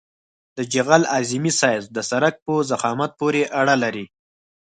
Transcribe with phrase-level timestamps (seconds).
[0.57, 4.05] د جغل اعظمي سایز د سرک په ضخامت پورې اړه لري